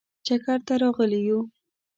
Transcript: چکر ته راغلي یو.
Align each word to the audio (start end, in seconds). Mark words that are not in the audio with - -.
چکر 0.25 0.59
ته 0.67 0.73
راغلي 0.81 1.21
یو. 1.27 1.39